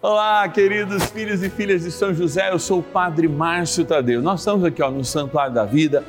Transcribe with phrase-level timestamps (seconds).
[0.00, 4.22] Olá, queridos filhos e filhas de São José, eu sou o Padre Márcio Tadeu.
[4.22, 6.04] Nós estamos aqui ó, no Santuário da Vida,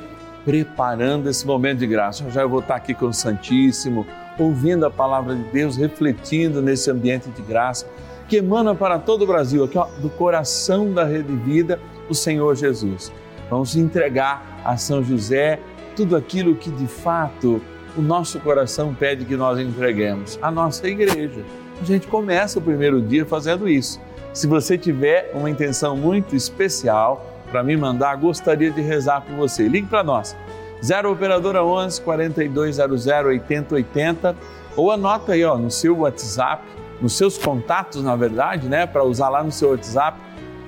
[0.46, 2.30] preparando esse momento de graça.
[2.30, 4.06] Já eu vou estar aqui com o Santíssimo,
[4.38, 7.88] ouvindo a palavra de Deus, refletindo nesse ambiente de graça
[8.28, 12.56] que emana para todo o Brasil, aqui ó, do coração da Rede Vida, o Senhor
[12.56, 13.12] Jesus.
[13.50, 15.60] Vamos entregar a São José
[15.96, 17.60] tudo aquilo que de fato
[17.98, 21.44] o nosso coração pede que nós entreguemos, a nossa igreja
[21.82, 24.00] a gente começa o primeiro dia fazendo isso.
[24.34, 29.68] Se você tiver uma intenção muito especial para me mandar, gostaria de rezar por você.
[29.68, 30.36] Ligue para nós.
[30.84, 34.36] 0 operadora 11 4200 8080
[34.76, 36.64] ou anota aí ó, no seu WhatsApp,
[37.02, 40.18] nos seus contatos, na verdade, né, para usar lá no seu WhatsApp,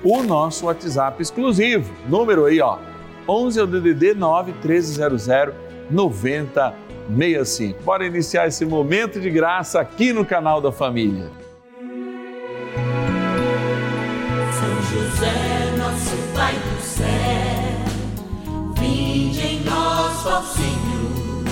[0.02, 1.92] o nosso WhatsApp exclusivo.
[2.06, 2.78] Número aí, ó,
[3.28, 5.28] 11 é o DDD 9 1300
[5.90, 6.74] 90
[7.08, 7.82] 65.
[7.82, 11.30] Bora iniciar esse momento de graça aqui no canal da família.
[14.52, 17.06] São José, nosso Pai do céu,
[18.78, 21.44] vinde em nós, ó Senhor,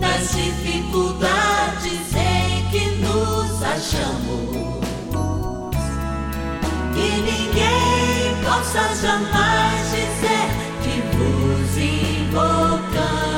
[0.00, 4.58] nas dificuldades em que nos achamos.
[6.94, 10.48] Que ninguém possa jamais dizer
[10.82, 13.37] que vos invocamos.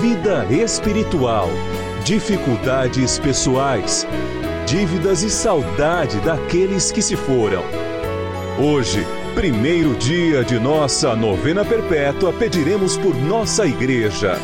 [0.00, 1.48] vida espiritual,
[2.04, 4.06] dificuldades pessoais
[4.66, 7.62] dívidas e saudade daqueles que se foram.
[8.58, 14.36] Hoje, primeiro dia de nossa novena perpétua, pediremos por nossa igreja.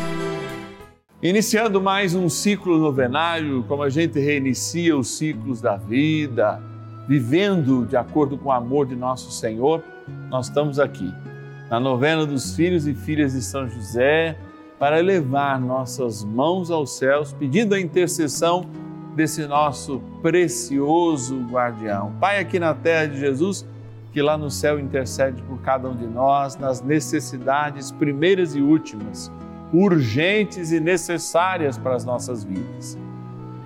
[1.21, 6.61] Iniciando mais um ciclo novenário, como a gente reinicia os ciclos da vida,
[7.07, 9.83] vivendo de acordo com o amor de nosso Senhor,
[10.29, 11.11] nós estamos aqui,
[11.69, 14.37] na novena dos filhos e filhas de São José,
[14.81, 18.65] para elevar nossas mãos aos céus, pedindo a intercessão
[19.15, 22.11] desse nosso precioso guardião.
[22.19, 23.63] Pai, aqui na terra de Jesus,
[24.11, 29.31] que lá no céu intercede por cada um de nós nas necessidades primeiras e últimas,
[29.71, 32.97] urgentes e necessárias para as nossas vidas.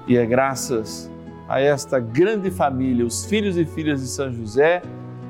[0.09, 1.09] E é graças
[1.47, 4.81] a esta grande família, os filhos e filhas de São José,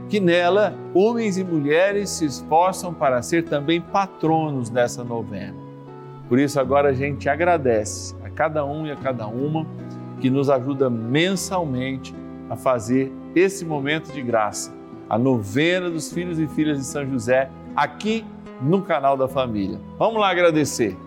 [0.10, 5.65] que nela homens e mulheres se esforçam para ser também patronos dessa novena.
[6.28, 9.66] Por isso agora a gente agradece a cada um e a cada uma
[10.20, 12.16] que nos ajuda mensalmente
[12.50, 14.74] a fazer esse momento de graça,
[15.10, 18.26] a novena dos filhos e filhas de São José, aqui
[18.62, 19.80] no canal da família.
[20.00, 20.98] Vamos lá agradecer.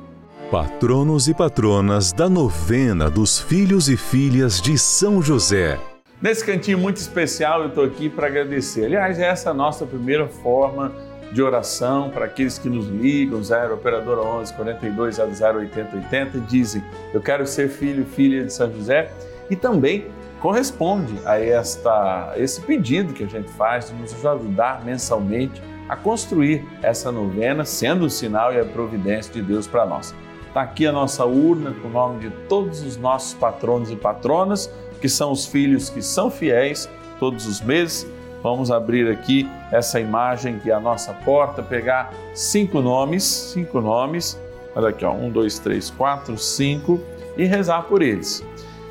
[0.50, 5.78] Patronos e patronas da novena dos filhos e filhas de São José.
[6.20, 8.86] Nesse cantinho muito especial, eu estou aqui para agradecer.
[8.86, 10.92] Aliás, essa é a nossa primeira forma
[11.32, 16.82] de oração para aqueles que nos ligam, 0 operadora 11 42 00 80 80 dizem:
[17.12, 19.10] "Eu quero ser filho e filha de São José"
[19.50, 20.06] e também
[20.40, 26.64] corresponde a esta esse pedido que a gente faz de nos ajudar mensalmente a construir
[26.82, 30.14] essa novena, sendo o sinal e a providência de Deus para nós.
[30.46, 34.70] Está aqui a nossa urna com o nome de todos os nossos patronos e patronas,
[35.00, 38.06] que são os filhos que são fiéis todos os meses
[38.42, 44.38] Vamos abrir aqui essa imagem que é a nossa porta, pegar cinco nomes, cinco nomes,
[44.76, 47.00] olha aqui, ó, um, dois, três, quatro, cinco,
[47.36, 48.44] e rezar por eles.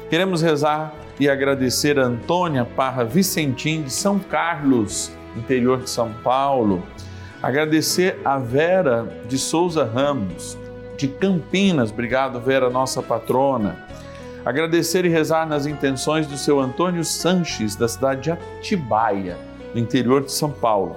[0.09, 6.83] Queremos rezar e agradecer a Antônia Parra Vicentim de São Carlos, interior de São Paulo.
[7.41, 10.57] Agradecer a Vera de Souza Ramos,
[10.97, 13.87] de Campinas, obrigado Vera, nossa patrona
[14.47, 19.37] agradecer e rezar nas intenções do seu Antônio Sanches, da cidade de Atibaia,
[19.77, 20.95] no interior de São Paulo.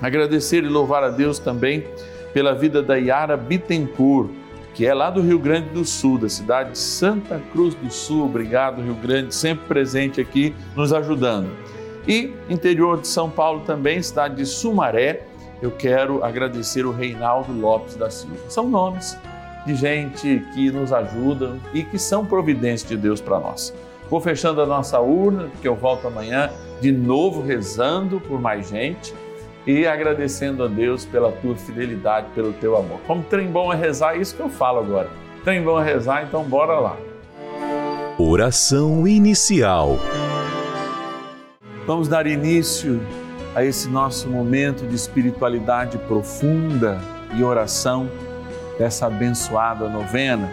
[0.00, 1.86] Agradecer e louvar a Deus também
[2.34, 4.30] pela vida da Yara Bittencourt,
[4.74, 8.26] que é lá do Rio Grande do Sul, da cidade de Santa Cruz do Sul.
[8.26, 11.50] Obrigado, Rio Grande, sempre presente aqui, nos ajudando.
[12.06, 15.26] E interior de São Paulo também, cidade de Sumaré,
[15.62, 18.36] eu quero agradecer o Reinaldo Lopes da Silva.
[18.48, 19.16] São nomes
[19.64, 23.72] de gente que nos ajudam e que são providência de Deus para nós.
[24.12, 26.50] Vou fechando a nossa urna, porque eu volto amanhã
[26.82, 29.14] de novo rezando por mais gente
[29.66, 33.00] e agradecendo a Deus pela tua fidelidade, pelo teu amor.
[33.06, 35.08] Como trem bom é rezar, é isso que eu falo agora.
[35.44, 36.98] Trem bom é rezar, então bora lá.
[38.18, 39.96] Oração inicial.
[41.86, 43.00] Vamos dar início
[43.54, 47.00] a esse nosso momento de espiritualidade profunda
[47.34, 48.10] e oração
[48.78, 50.52] dessa abençoada novena,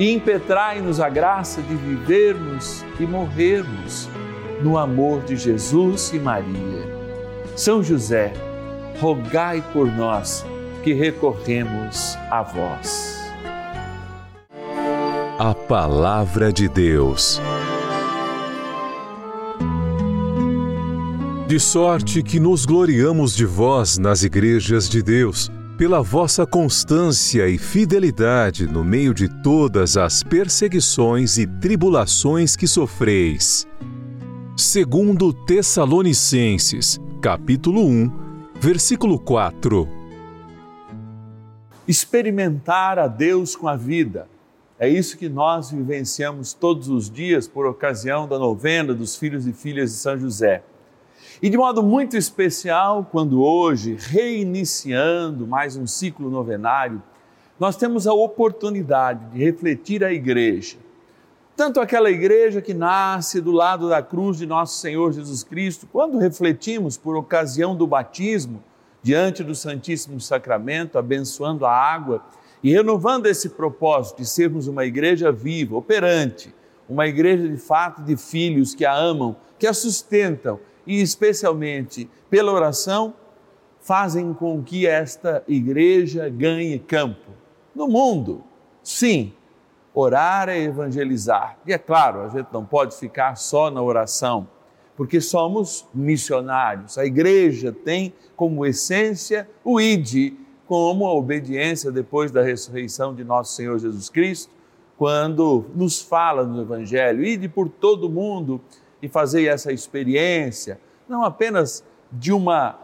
[0.00, 4.08] e impetrai-nos a graça de vivermos e morrermos
[4.62, 6.88] no amor de Jesus e Maria.
[7.54, 8.32] São José,
[8.98, 10.42] rogai por nós
[10.82, 13.20] que recorremos a vós.
[15.38, 17.38] A Palavra de Deus.
[21.46, 27.56] De sorte que nos gloriamos de vós nas igrejas de Deus pela vossa constância e
[27.56, 33.66] fidelidade no meio de todas as perseguições e tribulações que sofreis.
[34.54, 38.12] Segundo Tessalonicenses, capítulo 1,
[38.60, 39.88] versículo 4.
[41.88, 44.28] Experimentar a Deus com a vida.
[44.78, 49.52] É isso que nós vivenciamos todos os dias por ocasião da novena dos filhos e
[49.54, 50.62] filhas de São José.
[51.42, 57.02] E de modo muito especial, quando hoje, reiniciando mais um ciclo novenário,
[57.58, 60.78] nós temos a oportunidade de refletir a igreja.
[61.56, 66.18] Tanto aquela igreja que nasce do lado da cruz de nosso Senhor Jesus Cristo, quando
[66.18, 68.62] refletimos por ocasião do batismo,
[69.02, 72.22] diante do Santíssimo Sacramento, abençoando a água
[72.62, 76.54] e renovando esse propósito de sermos uma igreja viva, operante,
[76.88, 82.52] uma igreja de fato de filhos que a amam, que a sustentam e especialmente pela
[82.52, 83.14] oração,
[83.80, 87.30] fazem com que esta igreja ganhe campo.
[87.74, 88.44] No mundo,
[88.82, 89.32] sim,
[89.94, 91.58] orar é evangelizar.
[91.66, 94.48] E é claro, a gente não pode ficar só na oração,
[94.96, 96.98] porque somos missionários.
[96.98, 100.34] A igreja tem como essência o ID,
[100.66, 104.52] como a obediência depois da ressurreição de nosso Senhor Jesus Cristo,
[104.96, 108.60] quando nos fala no Evangelho, ide por todo mundo
[109.02, 112.78] e fazer essa experiência, não apenas de uma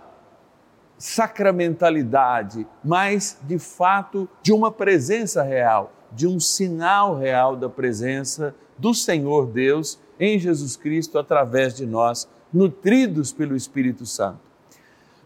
[0.99, 8.95] sacramentalidade, mas de fato de uma presença real, de um sinal real da presença do
[8.95, 14.47] Senhor Deus em Jesus Cristo através de nós, nutridos pelo Espírito Santo.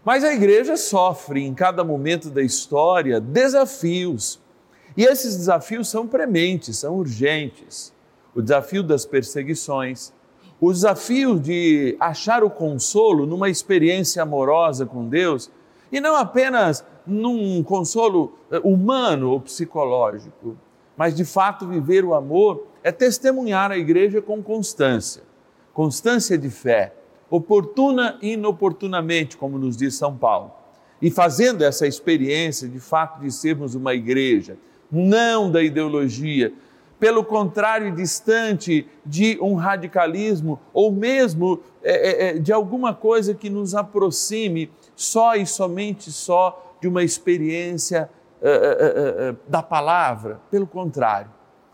[0.04, 4.40] Mas a igreja sofre em cada momento da história desafios.
[4.96, 7.92] E esses desafios são prementes, são urgentes.
[8.34, 10.12] O desafio das perseguições,
[10.60, 15.50] o desafio de achar o consolo numa experiência amorosa com Deus
[15.90, 20.56] e não apenas num consolo eh, humano ou psicológico,
[20.96, 25.22] mas de fato viver o amor é testemunhar a igreja com constância,
[25.72, 26.94] constância de fé,
[27.30, 30.52] oportuna e inoportunamente, como nos diz São Paulo.
[31.00, 34.58] E fazendo essa experiência de fato de sermos uma igreja,
[34.92, 36.52] não da ideologia,
[37.00, 43.74] pelo contrário, distante de um radicalismo ou mesmo é, é, de alguma coisa que nos
[43.74, 48.10] aproxime só e somente só de uma experiência
[48.42, 50.40] é, é, é, é da palavra.
[50.50, 51.30] Pelo contrário,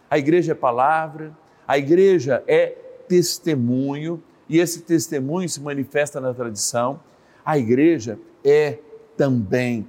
[0.08, 2.68] a igreja é palavra, a igreja é
[3.08, 7.00] testemunho e esse testemunho se manifesta na tradição.
[7.44, 8.78] A igreja é
[9.16, 9.88] também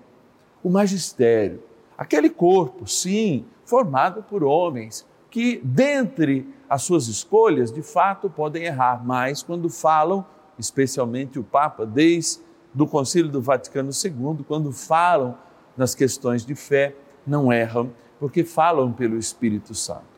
[0.64, 1.62] o magistério,
[1.96, 9.06] aquele corpo, sim, formado por homens que, dentre as suas escolhas, de fato podem errar,
[9.06, 10.26] mas quando falam,
[10.58, 12.42] especialmente o Papa, desde
[12.74, 15.38] do Concílio do Vaticano II, quando falam
[15.76, 20.18] nas questões de fé, não erram, porque falam pelo Espírito Santo.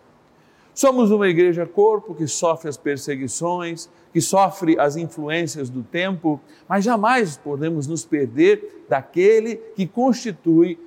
[0.74, 6.86] Somos uma igreja corpo que sofre as perseguições, que sofre as influências do tempo, mas
[6.86, 10.80] jamais podemos nos perder daquele que constitui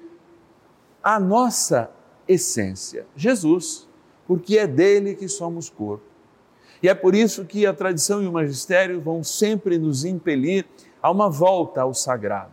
[1.03, 1.91] a nossa
[2.27, 3.89] essência, Jesus,
[4.33, 6.07] porque é dele que somos corpo.
[6.83, 10.65] E é por isso que a tradição e o magistério vão sempre nos impelir
[11.03, 12.51] a uma volta ao sagrado.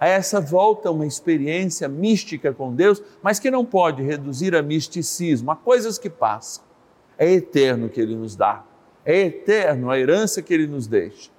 [0.00, 5.52] A essa volta, uma experiência mística com Deus, mas que não pode reduzir a misticismo,
[5.52, 6.64] a coisas que passam.
[7.16, 8.64] É eterno que Ele nos dá,
[9.04, 11.30] é eterno a herança que Ele nos deixa.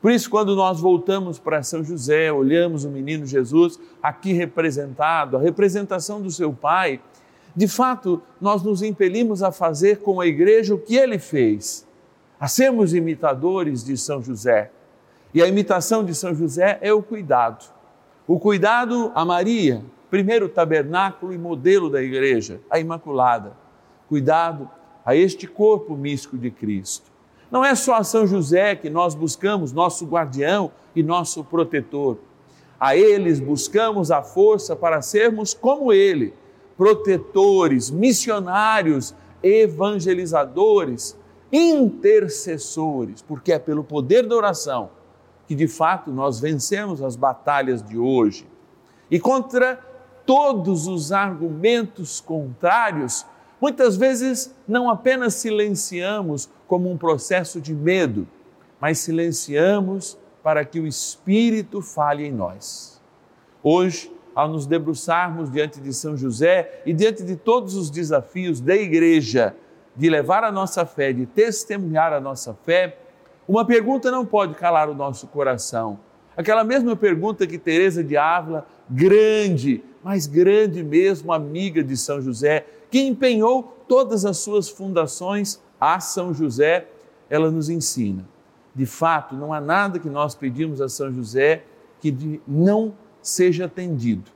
[0.00, 5.40] Por isso, quando nós voltamos para São José, olhamos o menino Jesus aqui representado, a
[5.40, 7.02] representação do seu pai,
[7.54, 11.86] de fato, nós nos impelimos a fazer com a igreja o que ele fez,
[12.38, 14.70] a sermos imitadores de São José.
[15.34, 17.64] E a imitação de São José é o cuidado.
[18.26, 23.52] O cuidado a Maria, primeiro tabernáculo e modelo da igreja, a Imaculada.
[24.08, 24.68] Cuidado
[25.04, 27.10] a este corpo místico de Cristo.
[27.50, 32.18] Não é só a São José que nós buscamos, nosso guardião e nosso protetor.
[32.78, 36.32] A eles buscamos a força para sermos como ele
[36.80, 41.14] protetores, missionários, evangelizadores,
[41.52, 44.88] intercessores, porque é pelo poder da oração
[45.46, 48.48] que de fato nós vencemos as batalhas de hoje.
[49.10, 49.78] E contra
[50.24, 53.26] todos os argumentos contrários,
[53.60, 58.26] muitas vezes não apenas silenciamos como um processo de medo,
[58.80, 63.02] mas silenciamos para que o Espírito fale em nós.
[63.62, 68.74] Hoje, ao nos debruçarmos diante de São José e diante de todos os desafios da
[68.74, 69.54] igreja,
[69.96, 72.98] de levar a nossa fé, de testemunhar a nossa fé,
[73.46, 75.98] uma pergunta não pode calar o nosso coração.
[76.36, 82.64] Aquela mesma pergunta que Teresa de Ávila, grande, mas grande mesmo amiga de São José,
[82.90, 86.86] que empenhou todas as suas fundações a São José,
[87.28, 88.24] ela nos ensina.
[88.74, 91.64] De fato, não há nada que nós pedimos a São José
[92.00, 94.30] que não seja atendido.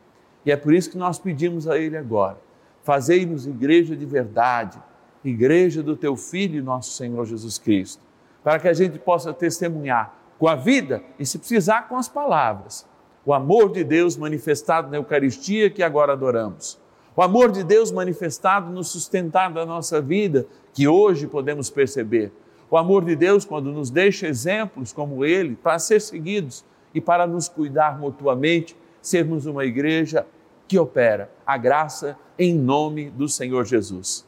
[0.45, 2.38] E é por isso que nós pedimos a Ele agora:
[2.83, 4.79] fazei-nos igreja de verdade,
[5.25, 8.03] igreja do Teu Filho, nosso Senhor Jesus Cristo,
[8.43, 12.87] para que a gente possa testemunhar com a vida e, se precisar, com as palavras,
[13.25, 16.79] o amor de Deus manifestado na Eucaristia que agora adoramos.
[17.17, 22.33] O amor de Deus manifestado no sustentar da nossa vida, que hoje podemos perceber.
[22.69, 26.64] O amor de Deus quando nos deixa exemplos como ele para ser seguidos
[26.95, 30.25] e para nos cuidar mutuamente, sermos uma igreja
[30.69, 34.25] que opera a graça em nome do Senhor Jesus.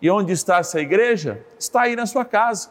[0.00, 1.44] E onde está essa igreja?
[1.58, 2.70] Está aí na sua casa.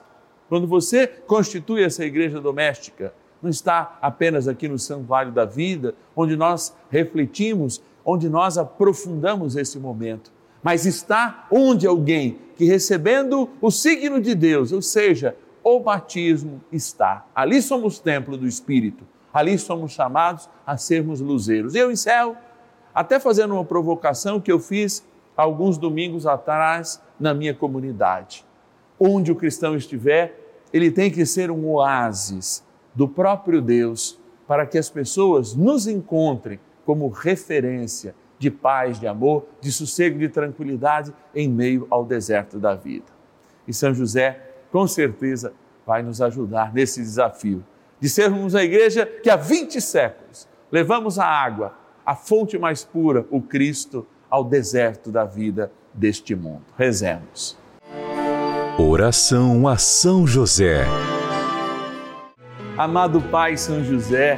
[0.50, 6.36] Quando você constitui essa igreja doméstica, não está apenas aqui no Santuário da Vida, onde
[6.36, 14.20] nós refletimos, onde nós aprofundamos esse momento, mas está onde alguém que recebendo o signo
[14.22, 17.26] de Deus, ou seja, o batismo, está.
[17.34, 19.04] Ali somos templo do Espírito
[19.36, 21.76] ali somos chamados a sermos luzeiros.
[21.76, 22.38] Eu encerro
[22.94, 28.46] até fazendo uma provocação que eu fiz alguns domingos atrás na minha comunidade.
[28.98, 30.40] Onde o cristão estiver,
[30.72, 32.64] ele tem que ser um oásis
[32.96, 39.46] do próprio Deus para que as pessoas nos encontrem como referência de paz, de amor,
[39.60, 43.12] de sossego, de tranquilidade em meio ao deserto da vida.
[43.68, 44.40] E São José,
[44.72, 45.52] com certeza,
[45.86, 47.66] vai nos ajudar nesse desafio
[48.00, 51.74] de sermos a igreja que há 20 séculos levamos a água,
[52.06, 56.66] a fonte mais pura, o Cristo, ao deserto da vida deste mundo.
[56.78, 57.58] Rezemos.
[58.78, 60.86] Oração a São José.
[62.78, 64.38] Amado Pai São José,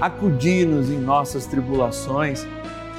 [0.00, 2.44] acudi-nos em nossas tribulações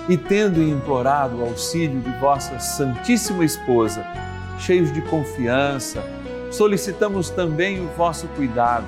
[0.08, 4.06] e tendo implorado o auxílio de vossa Santíssima Esposa,
[4.58, 6.02] cheios de confiança,
[6.50, 8.88] solicitamos também o vosso cuidado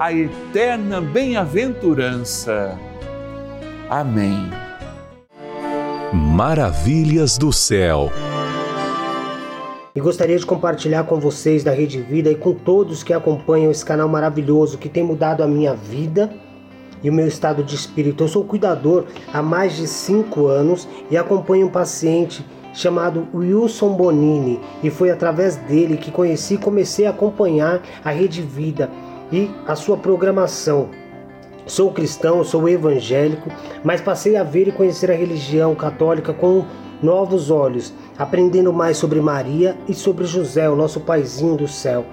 [0.00, 2.78] a eterna bem-aventurança.
[3.86, 4.48] Amém.
[6.10, 8.10] Maravilhas do céu.
[9.94, 13.84] E gostaria de compartilhar com vocês da Rede Vida e com todos que acompanham esse
[13.84, 16.32] canal maravilhoso que tem mudado a minha vida
[17.02, 18.24] e o meu estado de espírito.
[18.24, 22.42] Eu sou cuidador há mais de cinco anos e acompanho um paciente
[22.72, 28.40] chamado Wilson Bonini e foi através dele que conheci e comecei a acompanhar a Rede
[28.40, 28.88] Vida
[29.32, 30.88] e a sua programação.
[31.66, 33.48] Sou cristão, sou evangélico,
[33.84, 36.64] mas passei a ver e conhecer a religião católica com
[37.02, 42.04] novos olhos, aprendendo mais sobre Maria e sobre José, o nosso paizinho do céu.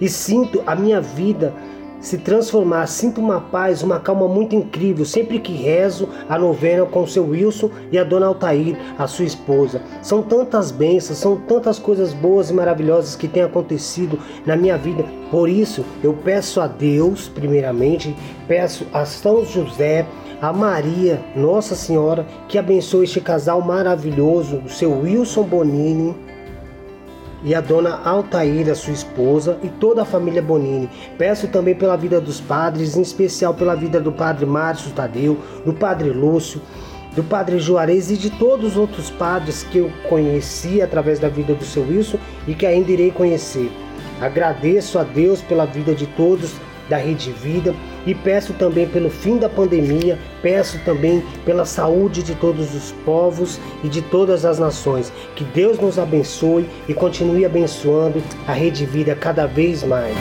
[0.00, 1.54] E sinto a minha vida
[2.00, 2.86] se transformar.
[2.86, 7.28] Sinto uma paz, uma calma muito incrível sempre que rezo a novena com o seu
[7.28, 9.80] Wilson e a dona Altair, a sua esposa.
[10.02, 15.04] São tantas bênçãos, são tantas coisas boas e maravilhosas que têm acontecido na minha vida.
[15.30, 18.14] Por isso, eu peço a Deus, primeiramente,
[18.46, 20.06] peço a São José,
[20.40, 26.25] a Maria, Nossa Senhora, que abençoe este casal maravilhoso, o seu Wilson Bonini
[27.46, 30.90] e a dona Altaíra, sua esposa, e toda a família Bonini.
[31.16, 35.72] Peço também pela vida dos padres, em especial pela vida do padre Márcio Tadeu, do
[35.72, 36.60] padre Lúcio,
[37.14, 41.54] do padre Juarez e de todos os outros padres que eu conheci através da vida
[41.54, 43.70] do seu Wilson e que ainda irei conhecer.
[44.20, 46.52] Agradeço a Deus pela vida de todos
[46.88, 47.72] da Rede Vida
[48.06, 53.60] e peço também pelo fim da pandemia, peço também pela saúde de todos os povos
[53.82, 55.12] e de todas as nações.
[55.34, 60.16] Que Deus nos abençoe e continue abençoando a Rede Vida cada vez mais.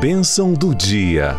[0.00, 1.36] Bênção do dia.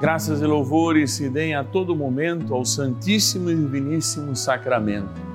[0.00, 5.33] Graças e louvores se deem a todo momento ao Santíssimo e Diviníssimo Sacramento.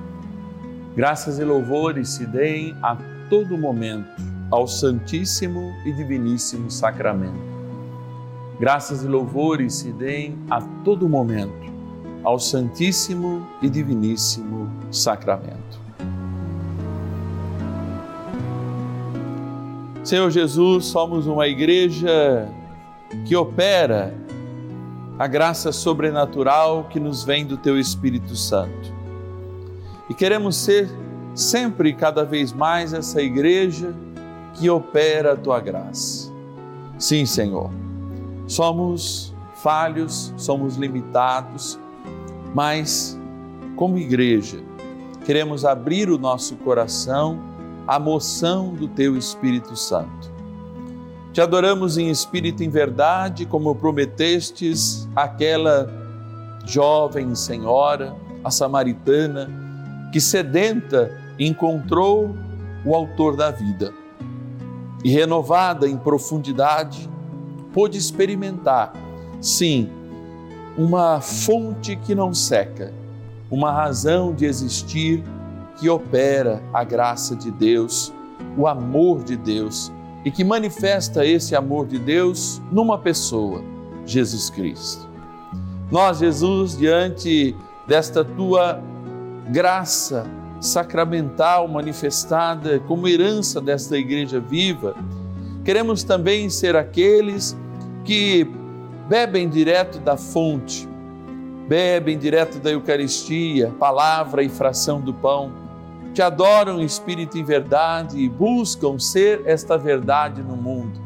[0.96, 2.96] Graças e louvores se deem a
[3.28, 4.10] todo momento
[4.50, 7.38] ao Santíssimo e Diviníssimo Sacramento.
[8.58, 11.70] Graças e louvores se deem a todo momento
[12.24, 15.80] ao Santíssimo e Diviníssimo Sacramento.
[20.02, 22.48] Senhor Jesus, somos uma igreja
[23.26, 24.12] que opera
[25.16, 28.99] a graça sobrenatural que nos vem do Teu Espírito Santo.
[30.10, 30.90] E queremos ser
[31.34, 33.94] sempre cada vez mais essa igreja
[34.52, 36.30] que opera a Tua graça.
[36.98, 37.70] Sim, Senhor,
[38.46, 41.80] somos falhos, somos limitados,
[42.54, 43.18] mas
[43.74, 44.58] como igreja,
[45.24, 47.40] queremos abrir o nosso coração
[47.86, 50.40] à moção do Teu Espírito Santo
[51.32, 55.88] te adoramos em espírito e em verdade, como prometestes àquela
[56.66, 59.48] jovem senhora, a samaritana,
[60.12, 62.34] que sedenta encontrou
[62.84, 63.92] o Autor da vida
[65.04, 67.08] e, renovada em profundidade,
[67.72, 68.92] pôde experimentar,
[69.40, 69.90] sim,
[70.76, 72.92] uma fonte que não seca,
[73.50, 75.22] uma razão de existir
[75.78, 78.12] que opera a graça de Deus,
[78.56, 79.90] o amor de Deus
[80.24, 83.62] e que manifesta esse amor de Deus numa pessoa,
[84.04, 85.08] Jesus Cristo.
[85.90, 88.82] Nós, Jesus, diante desta tua
[89.50, 90.24] graça
[90.60, 94.94] sacramental manifestada como herança desta igreja viva,
[95.64, 97.56] queremos também ser aqueles
[98.04, 98.48] que
[99.08, 100.88] bebem direto da fonte,
[101.66, 105.52] bebem direto da Eucaristia, palavra e fração do pão,
[106.14, 111.00] te adoram espírito e verdade e buscam ser esta verdade no mundo,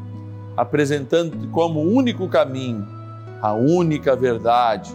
[0.56, 2.86] apresentando-te como único caminho,
[3.40, 4.94] a única verdade,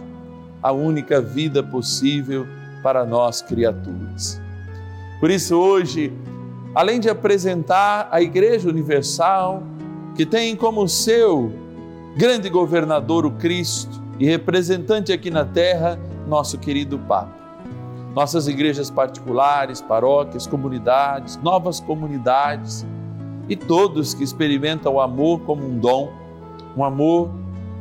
[0.62, 2.46] a única vida possível
[2.82, 4.40] para nós criaturas.
[5.20, 6.12] Por isso, hoje,
[6.74, 9.62] além de apresentar a Igreja Universal,
[10.14, 11.52] que tem como seu
[12.16, 17.38] grande governador o Cristo e representante aqui na terra, nosso querido Papa.
[18.14, 22.84] Nossas igrejas particulares, paróquias, comunidades, novas comunidades
[23.48, 26.12] e todos que experimentam o amor como um dom,
[26.76, 27.30] um amor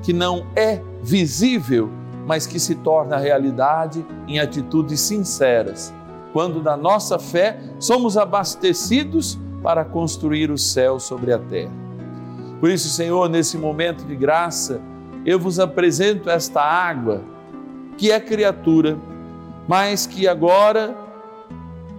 [0.04, 1.90] que não é visível,
[2.30, 5.92] mas que se torna realidade em atitudes sinceras,
[6.32, 11.74] quando da nossa fé somos abastecidos para construir o céu sobre a terra.
[12.60, 14.80] Por isso, Senhor, nesse momento de graça,
[15.26, 17.24] eu vos apresento esta água,
[17.98, 18.96] que é criatura,
[19.68, 20.96] mas que agora,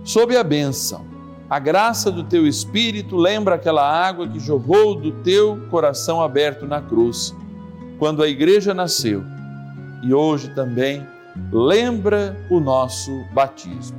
[0.05, 1.05] sob a bênção,
[1.49, 6.81] a graça do teu Espírito lembra aquela água que jorrou do teu coração aberto na
[6.81, 7.35] cruz,
[7.99, 9.25] quando a igreja nasceu,
[10.03, 11.07] e hoje também
[11.53, 13.99] lembra o nosso batismo.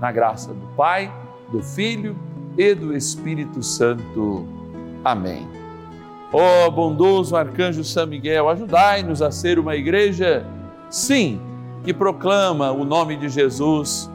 [0.00, 1.12] Na graça do Pai,
[1.50, 2.16] do Filho
[2.56, 4.46] e do Espírito Santo.
[5.04, 5.46] Amém.
[6.32, 10.46] Ó oh, bondoso arcanjo São Miguel, ajudai-nos a ser uma igreja,
[10.88, 11.38] sim,
[11.84, 14.10] que proclama o nome de Jesus,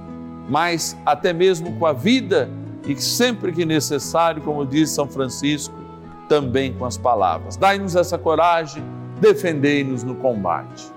[0.50, 2.50] mas até mesmo com a vida
[2.88, 5.76] e sempre que necessário, como diz São Francisco,
[6.28, 7.56] também com as palavras.
[7.56, 8.84] Dai-nos essa coragem,
[9.20, 10.97] defendei-nos no combate.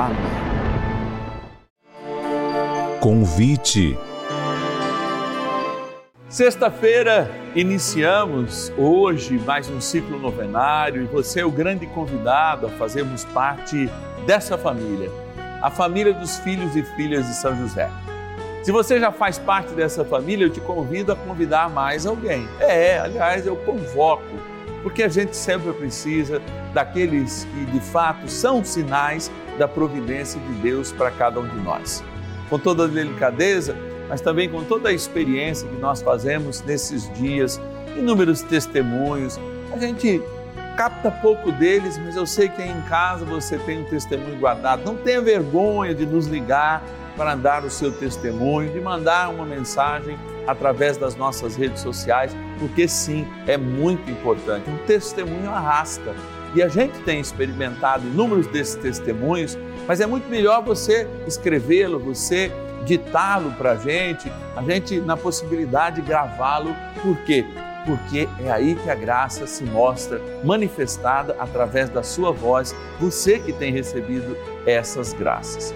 [0.00, 0.16] Amém.
[3.00, 3.98] Convite.
[6.26, 13.26] Sexta-feira iniciamos hoje mais um ciclo novenário e você é o grande convidado a fazermos
[13.26, 13.90] parte
[14.26, 15.10] dessa família,
[15.60, 17.90] a família dos filhos e filhas de São José.
[18.62, 22.48] Se você já faz parte dessa família, eu te convido a convidar mais alguém.
[22.58, 24.22] É, aliás, eu convoco,
[24.82, 26.40] porque a gente sempre precisa
[26.72, 32.02] daqueles que de fato são sinais da providência de Deus para cada um de nós.
[32.48, 33.76] Com toda a delicadeza,
[34.08, 37.60] mas também com toda a experiência que nós fazemos nesses dias,
[37.94, 39.38] inúmeros testemunhos.
[39.70, 40.22] A gente
[40.78, 44.82] capta pouco deles, mas eu sei que aí em casa você tem um testemunho guardado.
[44.82, 46.82] Não tenha vergonha de nos ligar
[47.14, 52.88] para dar o seu testemunho, de mandar uma mensagem através das nossas redes sociais, porque
[52.88, 54.70] sim, é muito importante.
[54.70, 56.14] Um testemunho arrasta.
[56.54, 62.50] E a gente tem experimentado inúmeros desses testemunhos, mas é muito melhor você escrevê-lo, você
[62.84, 66.74] ditá-lo para a gente, a gente na possibilidade de gravá-lo.
[67.02, 67.44] Por quê?
[67.86, 73.52] Porque é aí que a graça se mostra manifestada através da sua voz, você que
[73.52, 74.36] tem recebido
[74.66, 75.74] essas graças.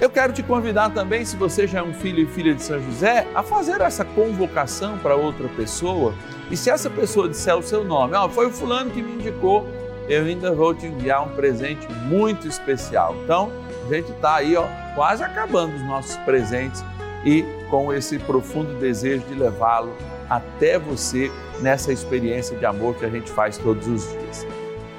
[0.00, 2.80] Eu quero te convidar também, se você já é um filho e filha de São
[2.82, 6.12] José, a fazer essa convocação para outra pessoa.
[6.50, 9.66] E se essa pessoa disser o seu nome, oh, foi o fulano que me indicou,
[10.08, 13.14] eu ainda vou te enviar um presente muito especial.
[13.24, 13.52] Então,
[13.88, 16.84] a gente está aí, ó, quase acabando os nossos presentes
[17.24, 19.94] e com esse profundo desejo de levá-lo
[20.28, 21.30] até você
[21.60, 24.46] nessa experiência de amor que a gente faz todos os dias.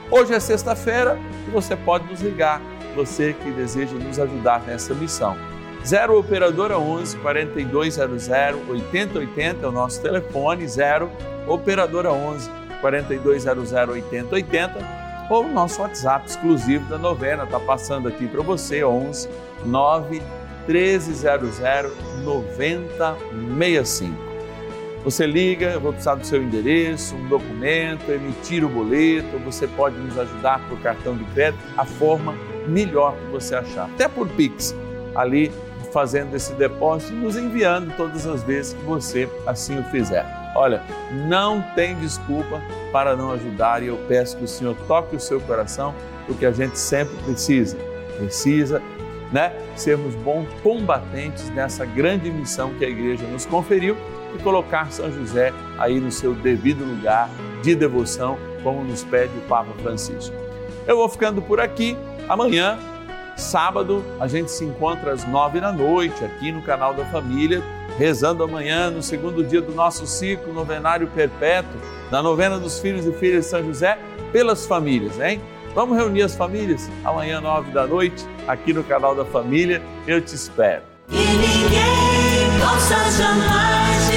[0.09, 2.61] Hoje é sexta-feira e você pode nos ligar,
[2.95, 5.37] você que deseja nos ajudar nessa missão.
[5.85, 8.29] 0 Operadora 11 4200
[8.67, 11.11] 8080 é o nosso telefone, 0
[11.47, 12.49] Operadora 11
[12.81, 19.29] 4200 8080 ou o nosso WhatsApp exclusivo da novena, está passando aqui para você, 11
[19.65, 20.21] 9
[20.67, 21.59] 1300
[22.23, 24.35] 9065.
[25.03, 29.95] Você liga, eu vou precisar do seu endereço, um documento, emitir o boleto, você pode
[29.97, 32.33] nos ajudar por cartão de crédito, a forma
[32.67, 34.75] melhor que você achar, até por Pix,
[35.15, 35.51] ali
[35.91, 40.25] fazendo esse depósito e nos enviando todas as vezes que você assim o fizer.
[40.53, 40.81] Olha,
[41.27, 45.39] não tem desculpa para não ajudar e eu peço que o Senhor toque o seu
[45.41, 45.95] coração,
[46.27, 47.77] porque a gente sempre precisa,
[48.17, 48.81] precisa,
[49.31, 53.97] né, sermos bons combatentes nessa grande missão que a igreja nos conferiu
[54.33, 57.29] e colocar São José aí no seu devido lugar
[57.61, 60.44] de devoção, como nos pede o Papa Francisco.
[60.87, 61.97] Eu vou ficando por aqui.
[62.29, 62.77] Amanhã,
[63.35, 67.61] sábado, a gente se encontra às nove da noite aqui no canal da Família,
[67.97, 71.79] rezando amanhã no segundo dia do nosso ciclo novenário perpétuo,
[72.11, 73.97] na novena dos filhos e filhas de São José,
[74.31, 75.41] pelas famílias, hein?
[75.73, 79.81] Vamos reunir as famílias amanhã, nove da noite, aqui no canal da Família.
[80.07, 80.83] Eu te espero.
[81.09, 84.14] Ninguém possa jamais